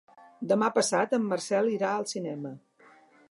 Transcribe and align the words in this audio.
Demà 0.51 0.69
passat 0.77 1.13
en 1.17 1.27
Marcel 1.33 1.71
irà 1.75 1.93
al 1.99 2.09
cinema. 2.15 2.55